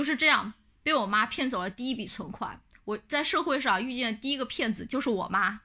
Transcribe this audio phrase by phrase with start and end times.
[0.00, 2.58] 就是这样被我妈骗走了第一笔存款。
[2.86, 5.60] 我在社会上遇见的第一个骗子就是我妈。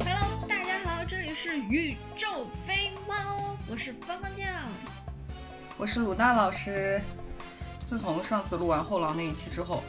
[0.00, 4.44] Hello，大家好，这里是宇宙飞猫，我是芳芳酱。
[5.76, 7.00] 我是鲁大老师。
[7.84, 9.82] 自从上次录完后浪那一期之后，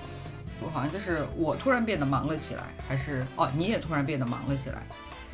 [0.61, 4.83] 我好像就是我突然变得忙了起来，还是哦你也突然变得忙了起来。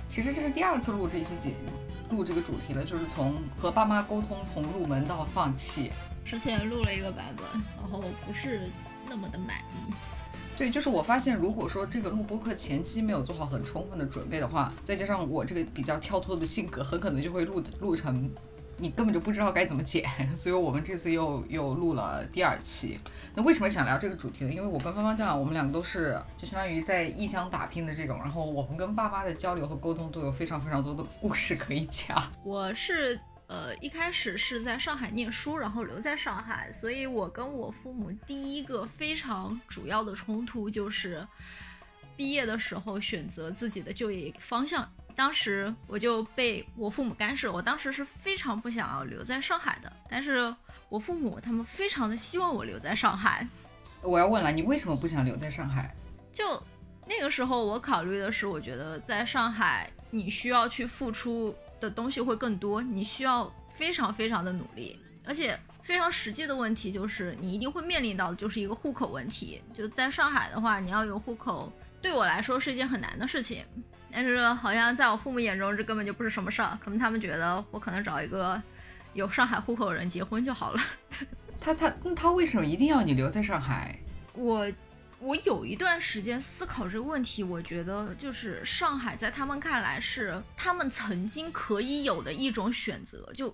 [0.07, 1.55] 其实这是第二次录这一期节
[2.11, 5.91] 录这个主题了，就是从和爸妈沟通，从入门到放弃。
[6.23, 7.45] 之前录了一个版本，
[7.81, 8.67] 然后不是
[9.07, 9.93] 那么的满意。
[10.57, 18.31] 对，就是我发现，如果说这个录播课前期没有做好很充分的准备的话，再加上我这个比较跳脱的性格，很可能就会录录成
[18.77, 20.03] 你根本就不知道该怎么剪。
[20.35, 22.99] 所以我们这次又又录了第二期。
[23.33, 24.52] 那为什么想聊这个主题呢？
[24.52, 32.17] 因为我跟芳芳酱，我们两个都是就相当于在异乡打拼的这种，然后我们跟爸妈的交流和沟通都有非常非常多的故事可以讲。
[32.44, 41.28] 我是呃一开始是在上海念书，然后留在上海，所以我跟我父母第一个非常主要的冲突就是
[42.16, 44.89] 毕业的时候选择自己的就业方向。
[45.16, 50.53] 当时我就被我父母干涉，我当时是非常不想要留在上海的，但是
[50.89, 53.47] 我父母他们非常的希望我留在上海。
[54.02, 55.95] 我要问了，你为什么不想留在上海？
[56.31, 56.61] 就
[57.07, 69.61] 那个时候，我考虑的是，我觉得在上海你需要去付出的东西会更多，你需要非常非常的努力，而且非常实际的问题就是你一定会面临到的就是一个户口问题。
[69.73, 73.66] 就在上海的话，你要有户口，对我来说是一件很难的事情。
[74.16, 78.61] 但是好像在我父母眼中，这根本就不是什么事儿，可能他们觉得我可能找一个
[79.11, 80.81] 有上海户口的人结婚就好了。
[81.59, 83.99] 他他那他为什么一定要你留在上海？
[84.31, 84.72] 我
[85.19, 93.53] 我有一段时间思考这个问题，我觉得就是上海在他们看来是他们曾经可以有的一种选择，就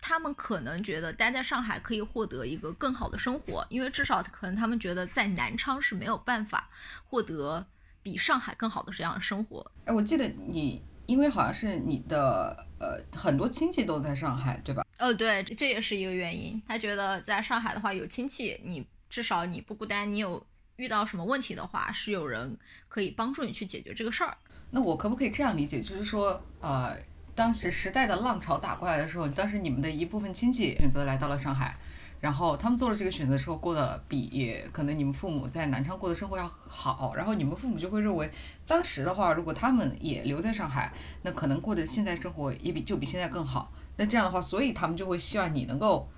[0.00, 6.70] 他们可能觉得待在上海可以获得一个更好的生活，因为至少可能他们觉得在南昌是没有办法
[7.04, 7.66] 获得
[8.06, 9.68] 比上海更好的这样的生活。
[9.84, 14.86] 哎，我记得你，因为好像是你的呃很多亲戚都在上海，对吧？
[15.00, 16.62] 哦，对，这这也是一个原因。
[16.68, 20.46] 他觉得在上海的话有亲戚，你至少你不孤单，你有
[20.76, 22.56] 遇到什么问题的话，是有人
[22.88, 24.38] 可以帮助你去解决这个事儿。
[24.70, 26.96] 那我可不可以这样理解，就是说，呃，
[27.34, 31.76] 当时时代的浪潮打过来的时候，当时你们的一部分亲戚选择来到了上海，
[32.20, 38.30] 然后他们做了这个选择之后，过得比可能你们父母在南昌过的生活要好，然后你们父母就会认为，
[38.66, 43.72] 当时的话，如果他们也留在上海，那可能过的现在生活也比就比现在更好。
[43.96, 46.08] 那这样的话，所以他们就会希望你能够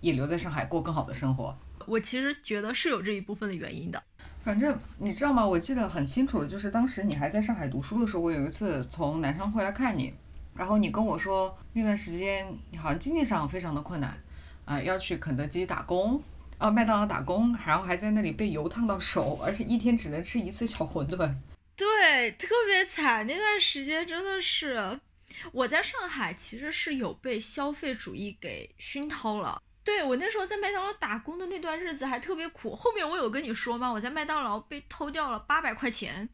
[0.00, 1.56] 也留在上海过更好的生活。
[1.86, 4.02] 我其实觉得是有这一部分的原因的。
[4.44, 5.46] 反正你知道吗？
[5.46, 10.14] 我记得很清楚，就是当时你还在上海读书的时候，我有一次从南昌回来看你，
[10.56, 14.16] 然后你跟我说那段时间你好像经济上非常的困难，
[14.64, 16.22] 啊、要去肯德基打工，
[16.58, 21.34] 啊、麦当劳打工，然后还在那里被油烫到手，而且一天只能吃一次小馄饨。
[21.76, 25.00] 对，特别惨，那段时间真的是，
[25.52, 29.60] 我在上海其实是有被消费主义给熏陶了。
[29.84, 33.90] 对我那时候在麦当劳打工的那段日子还特别苦，后面我有跟你说吗？
[33.90, 36.28] 我在麦当劳被偷掉了八百块钱，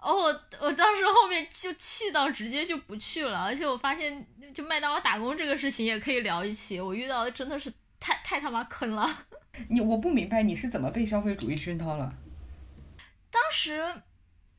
[0.00, 9.26] 哦，我我当时后面就气到直接就不去了，而且我发现就麦当劳打工这个事情也可以聊一起，我遇到的真的是太太他妈坑了。
[9.68, 12.14] 你我不明白你是怎么被消费主义熏陶了？
[13.30, 14.02] 当时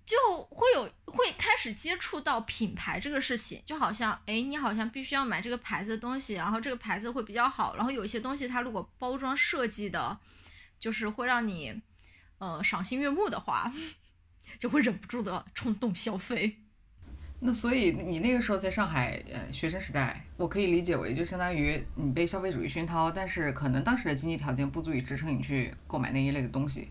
[0.06, 0.18] 就
[0.50, 10.19] 会有会开始接触到品牌这个事情，就好像哎，你好像必须要买这个牌子的东西，然后这个牌子会比较好，然后有一些东西它如果包装设计的，
[10.79, 11.81] 就是会让你
[12.38, 13.72] 呃赏心悦目的话，
[14.59, 16.57] 就会忍不住的冲动消费。
[17.40, 26.90] 那所以你那个时候在上海，呃，学生时代，我可以理解为就相当于你被消费主义熏陶，但是可能当时的经济条件不足以支撑你去购买那一类的东西。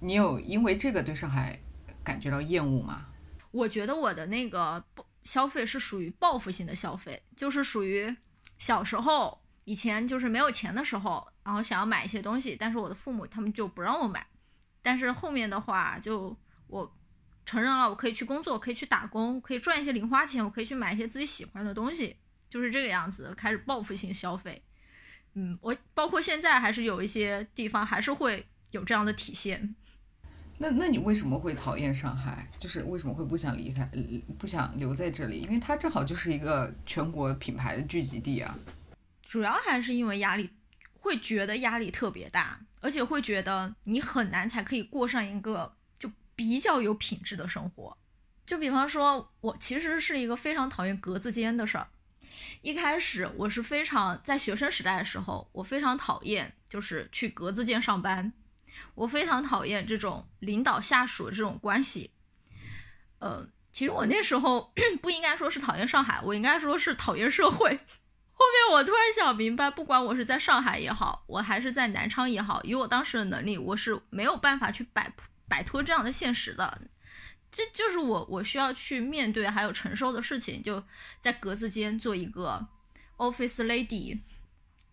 [0.00, 1.58] 你有因为这个对上海
[2.02, 3.06] 感觉到厌恶吗？
[3.52, 8.16] 我觉得我的那个报消费是属于报复性的消费，就是属于
[8.58, 14.26] 小时候以前就是没有钱的时候，然后想要买一些东西，但是我的父母他们就不让我买。
[14.82, 16.36] 但是后面的话，就
[16.68, 16.96] 我
[17.44, 22.16] 承认了，我可以去工作，可以去打工，可以赚一些零花钱，我可以去买一些自己喜欢的东西，
[22.48, 24.62] 就是这个样子，开始报复性消费。
[25.34, 29.74] 嗯，我包括现在还是有一些地方还是会有这样的体现。
[30.58, 32.48] 那那你为什么会讨厌上海？
[32.58, 34.02] 就是为什么会不想离开，呃
[34.38, 35.40] 不想留在这里？
[35.42, 38.58] 因为它正好就是一个全国品牌的聚集地啊。
[39.22, 40.50] 主要还是因为压力，
[40.98, 45.77] 会会觉得压力特别大，而且会觉得你很难才可以过上一个就
[46.38, 47.98] 比较有品质的生活。
[48.46, 51.88] 就比方说，我其实是一个非常讨厌格子间的事儿。
[52.62, 58.32] 一开始我是非常在学生时代的时候，我非常讨厌就是去格子间上班，
[58.94, 62.12] 我非常讨厌这种领导下属这种关系。
[63.18, 67.68] 呃，其实我那时候 不应该说是讨厌上海，我应该说是讨厌社会。
[68.32, 75.12] 后面我突然想明白，不管我是在上海也好，我还是在南昌也好，以我当时的能力，我是没有办法去摆
[75.48, 76.82] 摆脱这样的现实的。
[77.50, 80.84] 这就是我我需要去面对还有承受的事情，就
[81.18, 82.68] 在格子间做一个
[83.16, 84.18] office lady，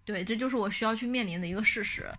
[0.05, 2.09] 对，这就是我需要去面临的一个事实。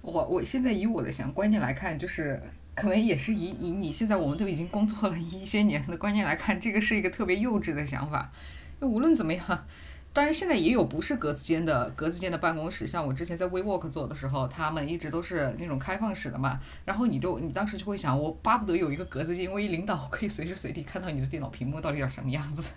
[0.00, 2.42] 我我现在以我的想观念来看，就是
[2.74, 8.32] 可能也是以以你现在我们都已经工作了一些年的观念来看，这个是一个特别幼稚的想法。
[8.80, 9.66] 无论怎么样。
[10.14, 16.60] 当然，现在也有不是格子间的格子间的办公室，像我之前在 WeWork 做的时候，他们一直都是那种开放式的嘛。
[16.84, 22.70] 然后你就你当时就会想，我巴不得有一个格子间，因为领导 可以随时随地看到你的电脑屏幕到底长什么样子。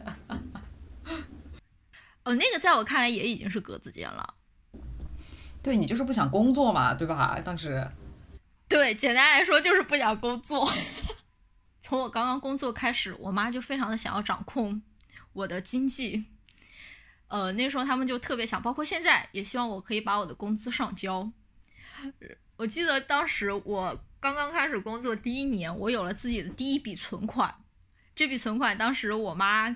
[2.24, 4.36] 哦，那个在我看来也已经是格子间了。
[5.62, 7.38] 对你就是不想工作嘛，对吧？
[7.44, 7.86] 当时。
[8.70, 10.66] 对，简单来说就是不想工作。
[11.82, 14.82] 从我刚刚工作开始，我妈就非常的想要掌控
[15.34, 16.26] 我的经济。
[17.28, 21.32] 呃，那时候他们就特别想，包括现在也希望我可以把我的工资上交。
[22.56, 27.56] 我记得当时我刚刚开始工作第一年，我有了自己的第一笔存款。
[28.16, 29.76] 这笔存款当时我妈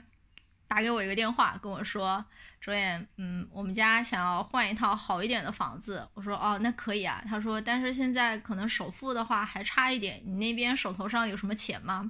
[0.67, 2.23] 打给我一个电话，跟我说
[2.61, 12.09] ：“卓燕，嗯，我们家想要换一套好一点的房子。”我说：“哦，那可以啊。”他说：“但是现在可能首付的话还差一点，你那边手头上有什么钱吗？”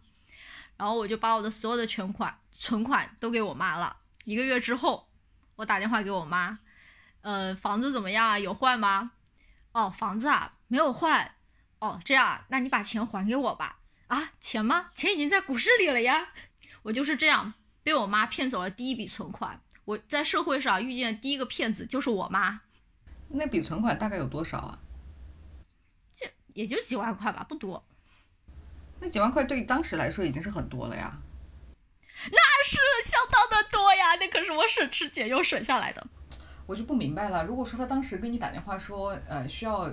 [0.77, 3.97] 然后我就把我的所有的全款存款都给我妈了。
[4.25, 5.08] 一个月之后。
[5.59, 6.57] 我打电话给我妈，
[7.19, 8.39] 呃，房子怎么样啊？
[8.39, 9.11] 有换吗？
[9.73, 11.35] 哦，房子啊，没有换。
[11.79, 13.79] 哦，这样，那你把钱还给我吧。
[14.07, 14.91] 啊，钱吗？
[14.95, 16.29] 钱已经在股市里了呀。
[16.83, 19.61] 我就是这样被我妈骗走了第一笔存款。
[19.83, 22.61] 我在社会上遇见的第一个骗子就是我妈。
[23.27, 24.79] 那笔存款大概有多少啊？
[26.13, 27.83] 这也就几万块吧，不多。
[29.01, 31.19] 那几万块对于当时来说已经是很多了呀。
[32.31, 36.05] 那是相当的多呀，那可是我省吃俭用省下来的。
[36.65, 39.89] 我就不明白了，如果说他当时跟你打电话说，呃，需要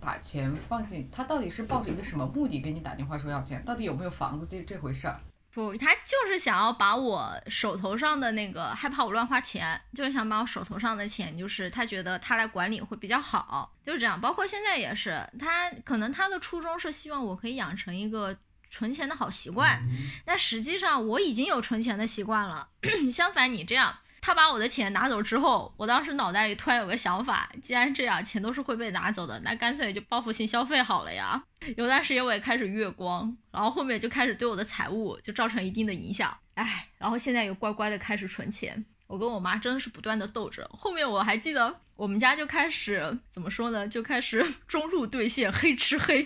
[0.00, 3.64] 把钱放进，他到底是抱着一个什么目的给你打电话说要钱？
[3.64, 5.18] 到底有没有房子这这回事儿？
[5.52, 14.20] 不，他就是想要把我手头上的那个，害怕我乱花钱，就是想把我手头上的钱，就是他觉得他来管理会比较好，就是这样。
[14.20, 18.38] 包括现在也是，他可能他的初衷是希望我可以养成一个。
[18.70, 19.82] 存钱的好习惯，
[20.24, 22.68] 但实际上我已经有存钱的习惯了。
[23.12, 31.42] 相反，你这样，他把我的钱拿走之后，我当时脑袋里突然有个想法：既然这样，钱都是会被拿走的，那干脆就报复性消费好了呀。
[31.76, 36.38] 有段时间我也开始月光，然后后面就开始对我的财务就造成一定的影响。
[36.54, 38.86] 唉，然后现在又乖乖的开始存钱。
[39.08, 40.70] 我跟我妈真的是不断的斗着。
[40.72, 43.88] 后面我还记得，我们家就开始怎么说呢？
[43.88, 46.24] 就开始 中路兑现，黑吃黑。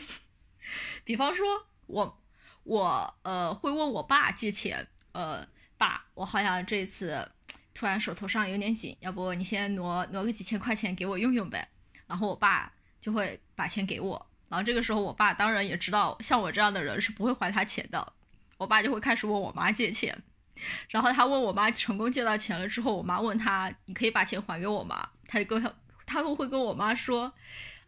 [1.02, 2.20] 比方说，我。
[2.64, 5.46] 我呃会问我爸借钱，呃
[5.78, 7.31] 爸，我好像这次
[7.72, 11.69] 突然手头上有点紧，要不你先挪挪个几千块钱给我用用呗。
[12.06, 18.12] 然后我爸就会把钱给我，然后这个时候我爸当然也知道像我这样的人是不会还他钱的，
[18.59, 20.23] 我爸就会开始问我妈借钱，
[20.88, 25.11] 然后他问我妈成功借到钱了之后，我妈问他你可以把钱还给我吗？
[25.26, 25.75] 他就跟他
[26.06, 27.33] 他会会跟我妈说，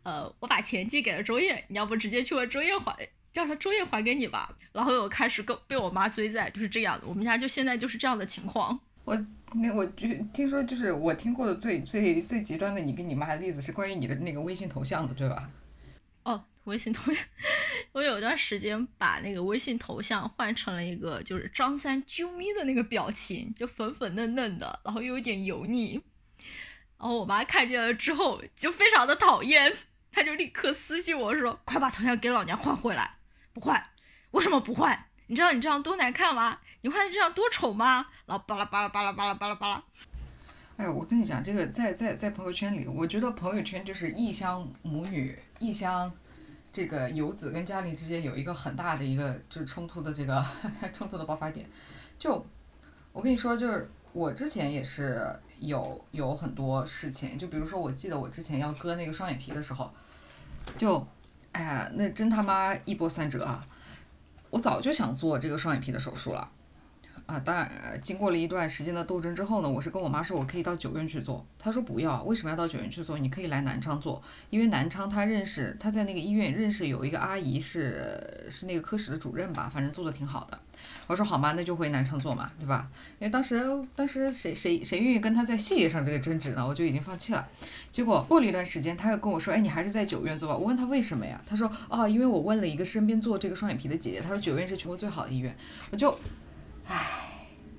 [0.03, 3.09] 呃我把钱借给了周燕，你要不直接去问周燕还。
[3.37, 7.07] 叫他作业还给你吧，然后我开始跟被我妈追债，就是这样的。
[7.07, 8.81] 我们家就现在就是这样的情况。
[9.05, 9.15] 我
[9.53, 15.51] 那我就听说，就是我听过的最最最极端的，你跟你妈的例子是关于你的那个微信头像的，对吧？
[16.23, 17.27] 哦，微信头像，
[17.93, 26.01] 我有一段时间把那个微信头像换成了一个就是张三啾咪的那个表情，就粉粉嫩嫩的，然后又有点油腻。
[26.99, 29.77] 然后我妈看见了之后就非常的讨厌，
[30.11, 33.16] 她就立刻私信我说：“快把头像给老娘换回来。”
[33.57, 33.83] 不换，
[34.33, 35.07] 为什么不换？
[35.29, 36.59] 你知道你这样多难看吗？
[36.83, 38.07] 你换这样多丑吗？
[38.27, 39.83] 然后巴拉巴拉巴拉巴拉巴拉巴拉。
[40.77, 46.13] 哎，我跟你讲，这个在在在朋友圈里，我觉得朋友圈就是异乡母女、异乡
[46.71, 50.45] 这个游子跟家里之间有一个很大的一个就是冲突的这个
[50.93, 51.67] 冲突的爆发点。
[52.19, 52.45] 就
[53.13, 59.91] 我跟你说，就是我之前也是有有很多事情，就比如说，我记得我之前要割那个双眼皮的时候，
[60.77, 61.09] 就。
[61.57, 63.65] 哎呀，那真他妈一波三折啊！
[64.51, 66.51] 我早就想做这个双眼皮的手术了，
[67.27, 67.69] 啊，当然，
[68.01, 73.19] 经过了一段时间的斗争之后呢，我是跟我妈说我可以到九院去做，她说不要，为什么要到九院去做？
[73.19, 80.57] 你可以来南昌做，因为南昌她认识，她在那个医院认识有一个阿姨是是那个科室的主任吧，反正做的挺好的。
[81.09, 82.89] 我说好嘛，那就回南昌做嘛，对吧？
[83.19, 83.61] 因为当时
[83.97, 86.65] 当时谁谁谁愿意跟他在细节上这个争执呢？
[86.65, 87.49] 我就已经放弃了。
[87.91, 90.57] 结果过了一段时间，他又跟我说，哎，你还是在九院做吧。
[90.57, 91.43] 我问他为什么呀？
[91.45, 95.57] 他说，哦，因为我问了一个身边做这个双眼皮的姐姐，她说九院是全国最好的医院。
[95.91, 96.17] 我就，
[96.89, 97.05] 唉，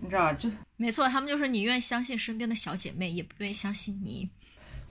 [0.02, 4.30] 你知道，就没错，他们就是你愿意相信身边的小姐妹，也不愿意相信你。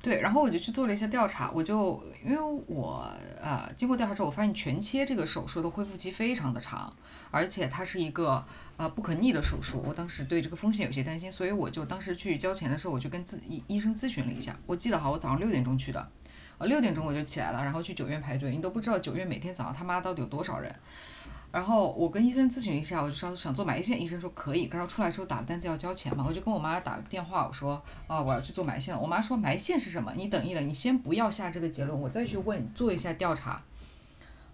[0.03, 6.95] 对，然后我就去做了一些调查，我就因为我呃经过调查之后，我发现全切这个手术的恢复期非常的长，
[7.31, 8.45] 而且它是一个
[8.77, 9.83] 呃不可逆的手术。
[9.85, 14.57] 我当时对这个风险有些担心，所以我就当时去交钱的时候，我就跟自医医生咨询了一下。
[14.67, 16.09] 我记得好，我早上六点钟去的，
[16.59, 18.51] 呃六点钟我就起来了，然后去九院排队。
[18.51, 20.73] 你都不知道九院每天早上他妈到底有多少人。
[21.57, 24.69] 然后我跟医生咨询一下，我就说想做埋线，医生说可以。
[24.71, 29.01] 然后出来之后打了单子要交钱嘛，我就跟我妈打了个电话，我说啊我要去做埋线了。
[29.01, 30.13] 我妈说埋线是什么？
[30.15, 33.63] 你等一等，你先不要下这个结论，我再去问做一下调查。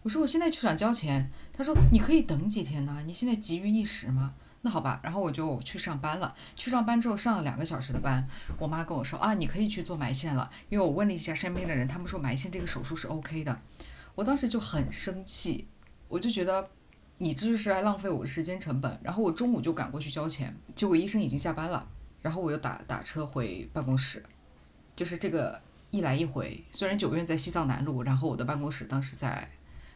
[0.04, 3.02] 我说我现在就想交钱，他说你可以等几天呢？
[3.04, 4.34] 你现在急于一时吗？
[4.60, 6.32] 那好吧，然后我就去上班了。
[6.54, 8.24] 去上班之后上了两个小时的班，
[8.60, 13.60] 我妈跟我说啊你可以去做埋线了，因为我问了一下身边的人，他们说埋线这个手术是 OK 的。
[14.14, 15.66] 我当时就很生气，
[16.06, 16.70] 我就觉得。
[17.22, 21.86] 你这就是来浪费我的时间成本，然后我中午就赶过去交钱，结果医生已经下班了，
[22.20, 24.20] 然后我又打打车回办公室，
[24.96, 25.60] 就是这个
[25.92, 26.64] 一来一回。
[26.72, 29.48] 虽然九院在西藏南路，然后我的办公室当时在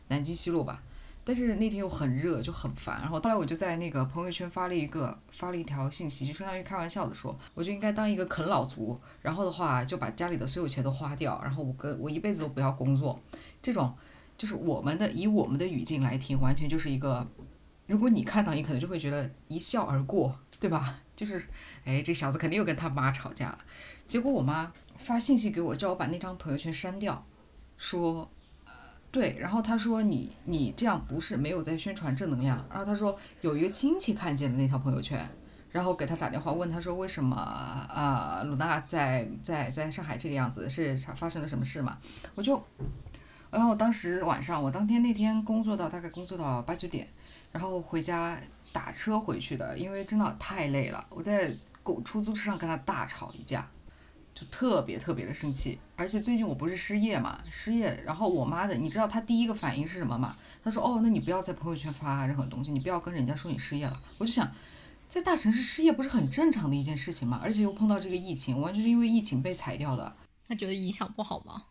[0.06, 0.80] 南京西路吧，
[1.24, 3.00] 但是那天又很热，就很烦。
[3.00, 13.20] 然后后来我就在那个朋友圈发了一个发了一条信息，就相当于开玩笑的说，我就应该当一个啃老族，然后的话就把家里的所有钱都花掉，然后我跟我一辈子都不要工作，
[13.60, 13.92] 这种。
[14.36, 17.26] 就是我们的以我们的语境来听，完全就是一个，
[17.86, 21.00] 如果你看到，你可能就会觉得一笑而过，对吧？
[21.16, 21.42] 就是，
[21.84, 23.58] 哎，这小子肯定又跟他妈吵架了。
[24.06, 27.24] 结果我妈发信息给我，叫我把那张朋友圈删掉，
[27.78, 28.30] 说，
[28.66, 28.72] 呃，
[29.10, 32.62] 对，然后她说你你这样不是没有在宣传正能量。
[32.68, 35.26] 然后她说有一个亲戚看见了那条朋友圈，
[35.70, 41.96] 然后给他打电话问他说为什么啊鲁娜在在在上海这个样子是发生了什么事嘛？
[42.34, 42.62] 我就。
[43.56, 47.08] 然后当时晚上，我当天那天工作到大概工作到八九点，
[47.50, 48.38] 然后回家
[48.70, 51.02] 打车回去的，因为真的太累了。
[51.08, 53.66] 我在公出租车上跟他大吵一架，
[54.34, 55.78] 就特别特别的生气。
[55.96, 60.36] 而且最近我不是失业嘛，失业，然后我妈的，你知道她第一个反应是什么吗？
[60.62, 64.52] 她说：“哦，那你不要在朋友圈发任何东西，你不要跟人家说你失业了。”我就想，
[65.08, 67.40] 在大城市失业不是很正常的一件事情吗？
[67.42, 70.14] 而且又碰到这个疫情，完全是因为疫情被裁掉的。
[70.46, 71.62] 他觉得影响不好吗？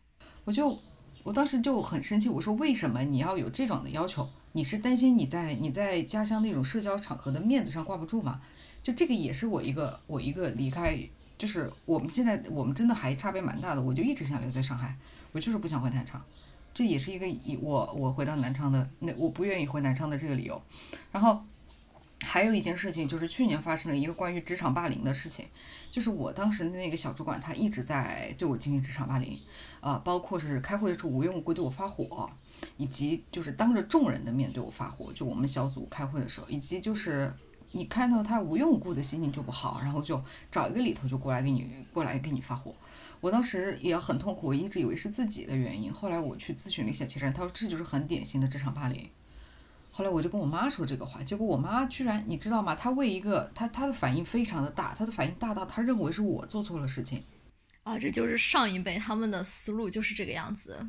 [0.45, 0.79] 我就。
[1.25, 4.29] 我当时就很生气，我说为什么你要有这种的要求？
[4.51, 8.39] 你是担心你在你在家乡那种社交场合的面子上挂不住吗？
[8.83, 10.95] 就这个也是我一个我一个离开，
[11.35, 13.81] 就是我们现在我们真的还差别蛮大的。
[13.81, 14.95] 我就一直想留在上海，
[15.31, 16.23] 我就是不想回南昌，
[16.75, 20.61] 这也是一个以我我回到南昌的那我不愿意回南昌的这个理由。
[21.11, 21.43] 然后。
[22.35, 25.47] 还有一件事情，就是去年发生了一个关于职场霸凌的事情，
[25.89, 29.39] 就是我当时的那个小主管，他一直在对我进行职场霸凌，
[29.79, 32.29] 啊，包括是开会的时候无缘无故对我发火，
[32.75, 37.33] 以及就是当着众人的面对我发火，就我们小组开会的时候，以及就是
[37.71, 42.75] 你看到他无缘无故的心情就不好，然后就找一个理头就过来给你过来给你发火，
[43.21, 49.09] 我当时也很痛苦，我一直以为是自己的原因，后来我去咨询了一下其他人，他说这就是很典型的职场霸凌。
[49.97, 52.75] 后来我就跟我妈说这个话，结果我妈居然，你知道吗？
[52.75, 57.23] 她为一个她她的反应非常的大，她的反应大到她认为是我做错了事情，
[57.83, 60.85] 啊，这就是上一辈他们的思路就是这个样子。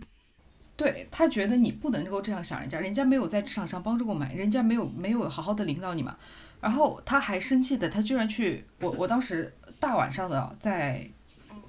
[0.76, 6.16] 对她觉得你不能够这样想人家，人家没有在职场上帮助过嘛，人家没有没有好好的领导你嘛，
[6.60, 11.08] 然后她还生气的，她居然去我我当时大晚上的在。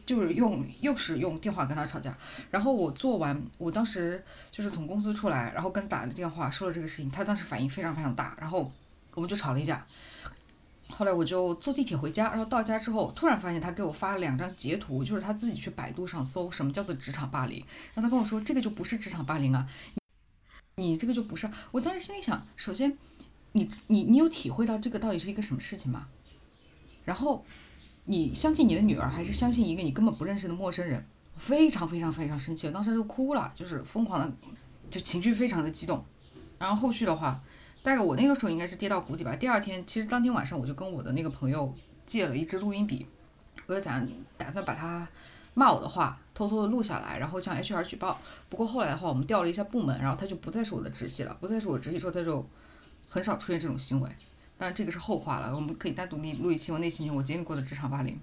[0.07, 2.17] 就是用又是用电话跟他吵架，
[2.49, 8.71] 然后我做完，我当时就是从公司出来，然后跟打了电话说了这个事情，他当时反应非常非常大，然后
[9.13, 9.85] 我们就吵了一架。
[10.89, 17.59] 后来我就坐地铁回家，然后到家之后，突然发现他给我发了两张截图，就是他自己去百度上搜什么叫做职场霸凌，
[17.93, 19.67] 然后他跟我说这个就不是职场霸凌啊，
[20.77, 21.49] 你这个就不是。
[21.71, 22.97] 我当时心里想，首先，
[23.51, 26.07] 你你你有体会到这个到底是一个什么事情吗？
[27.03, 27.43] 然后。
[28.09, 31.05] 你相信你的女儿，还是相信一个你根本不认识的陌生人？
[31.35, 34.31] 非常非常非常生气，我当时就哭了，就是疯狂的，
[34.89, 36.03] 就情绪非常的激动。
[36.57, 37.41] 然后后续的话，
[37.83, 39.35] 大概我那个时候应该是跌到谷底吧。
[39.35, 43.05] 第二天，其实当天晚上我就跟我的那个朋友借了一支录音笔，
[43.65, 45.05] 我就想打算把他
[45.53, 48.19] 骂我的话偷偷的录下来，然后向 HR 举报。
[48.47, 52.47] 不过后来的话，我们调了一下部门，然后他就不再是我的直系了，不再是我直系之后，他就
[53.09, 54.09] 很少出现这种行为。
[54.57, 58.19] 当然这个是后话了，我们可以单独录录一期我那些年我经历过的职场霸凌。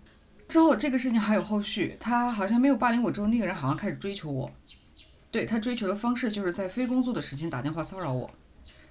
[0.48, 4.50] 之后这个事情还有后续，他好像没有霸凌我之后，那个人好像开始追求我。
[5.30, 8.30] 对他追求的方式就是在非工作的时间打电话骚扰我。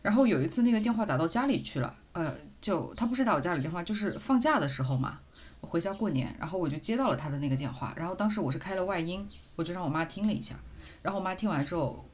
[0.02, 5.20] 然后有一次那个电话打到家里去了，呃，就他不是打我家里电话，就是放假的时候嘛，
[5.62, 10.56] 我回家过年，然后我就接到了他的那个电话，然后当时我是开了外音，我就让我妈听了一下，
[11.02, 12.06] 然后我妈听完之后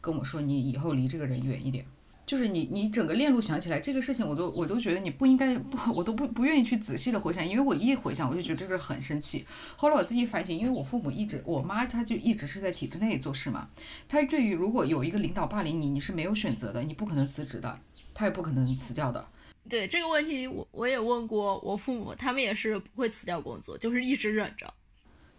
[0.00, 1.84] 跟我说：“你以后离这个人远一点。”
[2.26, 9.46] 就是你，你整个链路想起来这个事情，我都我都觉得你不应该不，我都不不愿意去仔细的回想，因为我一回想我就觉得这个很生气。
[9.76, 13.68] 后来我自己反省，因为我父母一直，我妈她就一直是在体制内做事嘛，
[14.08, 17.78] 她对于如果有一个领导霸凌你，你是没有选择的，你不可能辞职的，
[18.14, 19.28] 她也不可能辞掉的。
[19.68, 24.72] 对这个问题，我我也问过我父母，他们也是不会辞掉工作，就是一直忍着。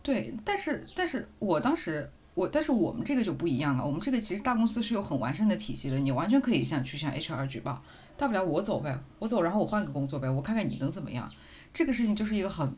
[0.04, 2.08] 对，但是但是我当时。
[2.36, 3.84] 我，但是我们这个就不一样了。
[3.84, 7.82] 我们这个其实大公司是有很完善的体系的，你完全可以向去向 HR 举报，
[8.18, 11.32] 大不了我走呗，我走，然后我换个工作呗，我看看你能怎么样。
[11.74, 12.76] 这个事情就是一个很，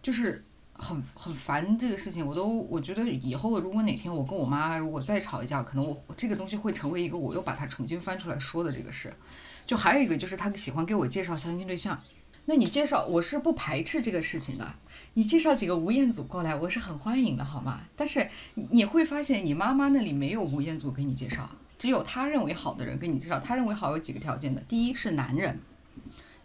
[0.00, 0.44] 就是
[0.74, 2.24] 很很烦这个事情。
[2.24, 9.12] 我都我觉得以后如果哪天我跟我妈如果再吵一架，可能我这个东西会成为一个我又把它重新翻出来说的这个事。
[9.66, 12.00] 就还有一个就是他喜欢给我介绍相亲对象。
[12.50, 14.74] 那你介绍我是不排斥这个事情的，
[15.12, 17.82] 你介绍几个吴彦祖过来，我是很欢迎的，好吗？
[17.94, 23.38] 但是你会发现，你妈妈那里没有吴彦祖给你介绍，只有他认为好的人给你介绍。
[23.38, 25.60] 他认为好有几个条件的：第一是男人，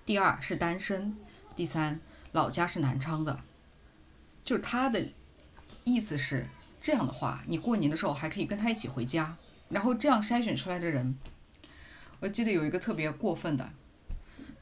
[0.06, 1.16] 第二是单身，
[1.56, 2.02] 第三
[2.34, 3.40] 老家是南昌的。
[4.44, 5.08] 就是他的
[5.86, 6.46] 意思是
[6.82, 9.38] 这样的话，你过年的时候还可以跟他一起回家。
[9.70, 11.18] 然后这样筛选出来的人，
[12.20, 13.70] 我记得有一个特别过分的，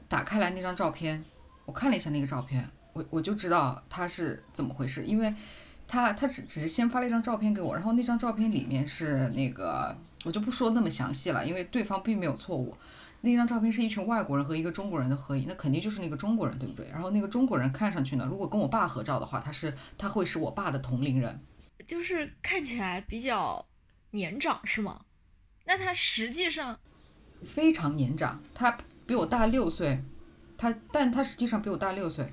[0.08, 1.24] 打开来那张照片。
[1.64, 5.34] 我看了一下那个照片，我我就知道他是怎么回事，因为，
[5.86, 12.76] 他他只只是先发了一张照片给我，然后那张照片里面是那个，我就不说那么详细了，因为对方并没有错误。
[13.24, 16.88] 那张照片是一群外国人和一个中国人的合影，那肯定就是那个中国人，对不对？
[16.88, 21.40] 然后那个中国人看上去呢，如果跟我爸合照的话，他是他会是我爸的同龄人，
[21.86, 23.64] 就是看起来比较
[24.10, 25.02] 年长，是吗？
[25.66, 26.80] 那他实际上
[27.44, 28.76] 非常年长，他
[29.06, 30.02] 比我大六岁。
[30.62, 32.32] 他，但他实际上比我大六岁。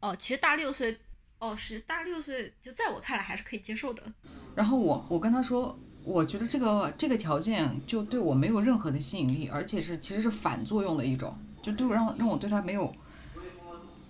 [0.00, 0.98] 哦，其实大六岁，
[1.38, 4.02] 哦，是大六岁，就在我看来还是可以接受的。
[4.54, 12.90] 然后我，我跟他说，我觉得这个这个条件就对我没有任何的吸引力，而且是其实是反作用的一种，就对我让让我对他没有，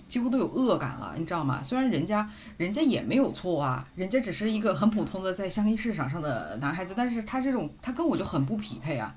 [0.07, 1.61] 几乎都有恶感了，你知道吗？
[1.61, 9.17] 虽然人家人家也没有错啊，人家只是一个很普通的在相亲市场上的男孩子，但是他这种他跟我就很不匹配啊。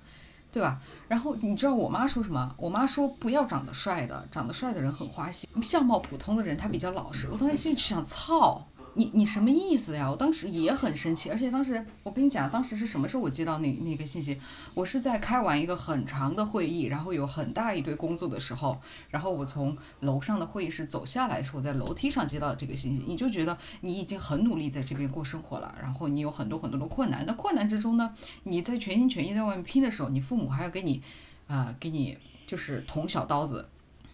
[0.52, 0.80] 对吧？
[1.08, 2.54] 然后你知道我妈说什么？
[2.58, 7.28] 我妈说不要长得帅的，长得帅的人很花心，相貌普通的人他比较老实。
[7.32, 8.68] 我当时心里就想，操。
[8.94, 10.10] 你你什么意思呀？
[10.12, 14.40] 我当时也很生气，而且当时我跟你讲，当时是什么时候我接到那那个信息？
[14.74, 23.04] 我是在开完一个很长的会议，然后有很大一堆工作的时候，然后我从楼上的会议室走下来的时候，在楼梯上接到这个信息。
[23.08, 27.26] 你就觉得你已经很努力在这边过生活了，然后你有很多很多的困难。
[27.26, 31.02] 那困难之中呢，你在全心全意在外面拼的时候，你父母还要给你，
[31.48, 33.70] 啊，给你就是捅小刀子，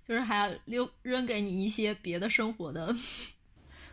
[0.08, 2.94] 就是还要留扔给你一些别的生活的。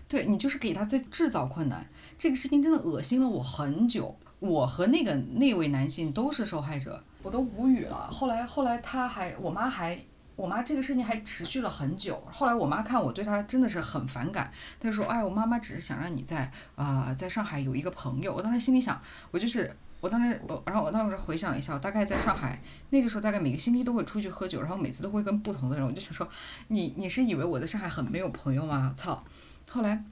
[0.09, 1.87] 对你就是给他在制造困难，
[2.19, 4.17] 这个事情真的恶心了我很久。
[4.41, 8.11] 我和那个那位男性都是受害者，我都无语了。
[8.11, 9.99] 后来后来他还，我妈还，
[10.37, 12.23] 我妈这个事情还持续了很久。
[12.31, 25.87] 后来我妈看我对他真的是很反感，她就说：“哎，我妈妈只是想让你在啊，在上海有一个朋友。”我当时心里想，我就是我当时我，然后我当时回想一下，大概在上海那个时候，大概每个星期都会出去喝酒，然后每次都会跟不同的人。
[25.87, 26.29] 我就想说，
[26.69, 28.93] 你你是以为我在上海很没有朋友吗？
[28.95, 29.25] 操！
[29.69, 30.05] 后来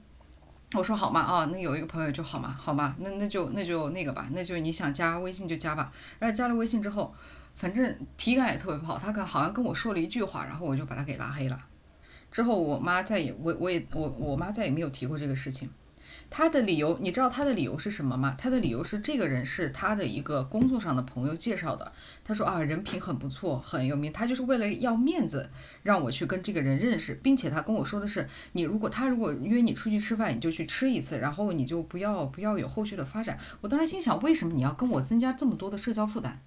[0.73, 5.91] 我说好嘛啊，那有一个朋友就好嘛，好嘛，那那就那就那个吧，那就你想加微信就加吧。
[6.19, 7.13] 然后加了微信之后，
[7.55, 11.65] 反正体感也特别不好，他可好像跟我说了一句话，然后我就把他给拉黑了。
[12.31, 15.69] 之后我妈再也我我也我我妈再也没有提过这个事情。
[16.35, 18.35] 他的理由，你知道他的理由是什么吗？
[18.39, 21.91] 他的理由是这个人是他的一个工作上的朋友介绍的。
[22.23, 24.11] 他说啊，人品很不错，很有名。
[24.11, 25.47] 他就是为了要面子，
[25.83, 33.37] 让我去跟这个人认识，并且他跟我说的是，你如果他如果约你出去吃饭，你就去吃一次，然后你就不要不要有后续的发展。
[33.61, 36.39] 我当时心想，为什么你要跟我增加这么多的社交负担？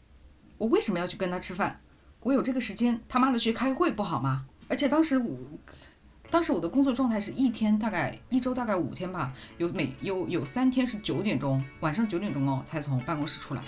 [0.59, 1.81] 我为什么要去跟他吃饭？
[2.22, 4.46] 我有这个时间，他妈的去开会不好吗？
[4.66, 5.38] 而且当时我。
[6.31, 13.62] 当时我的工作状态是一天大概一周大概五天吧，有每有有三天是九点钟晚上九点钟哦才从办公室出来，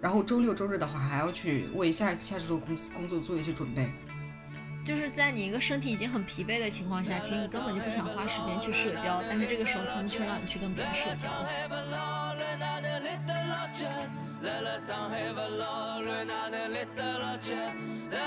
[0.00, 3.92] 然后周六周日的话还要去为下下周的工工作做一些准备。
[4.84, 11.28] 就是在你一个身体已经很疲惫的情况下，其实你根本就不想花时间去社交，但是这个时候他们却让你去跟别人社交。
[16.84, 17.00] 在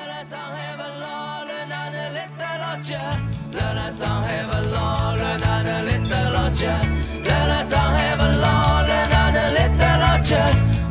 [0.07, 1.05] 了上海不落
[1.45, 2.95] 楼，哪能立得老久？
[3.53, 6.65] 在了上海不落楼，哪能立得老久？
[7.23, 8.41] 在了上海不落
[8.81, 10.35] 楼，哪能立得老久？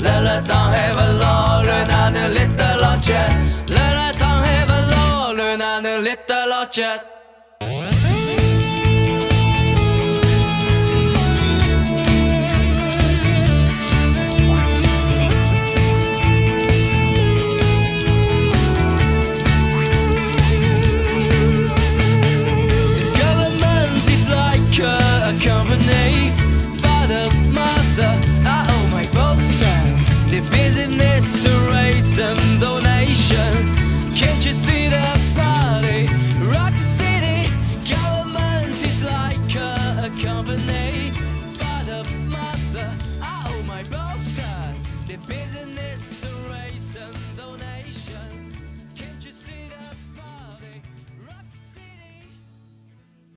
[0.01, 3.15] 在了上海不落楼，哪能立得老久？
[3.67, 6.85] 在了上海不落楼，哪能立得老久？